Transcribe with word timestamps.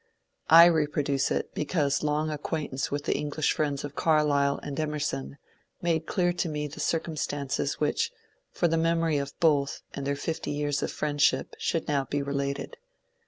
I 0.49 0.65
reproduce 0.65 1.29
it 1.29 1.53
because 1.53 2.01
long 2.01 2.31
acquaintance 2.31 2.89
with 2.89 3.03
the 3.03 3.15
English 3.15 3.53
friends 3.53 3.83
of 3.83 3.93
Carlyle 3.95 4.59
and 4.63 4.79
Emerson 4.79 5.37
made 5.79 6.07
clear 6.07 6.33
to 6.33 6.49
me 6.49 6.65
the 6.65 6.79
circumstances 6.79 7.79
which, 7.79 8.11
for 8.49 8.67
the 8.67 8.77
memory 8.77 9.19
of 9.19 9.39
both 9.39 9.83
and 9.93 10.07
their 10.07 10.15
fifty 10.15 10.49
years 10.49 10.81
of 10.81 10.91
friendship, 10.91 11.53
should 11.59 11.87
now 11.87 12.05
be 12.05 12.23
related. 12.23 12.77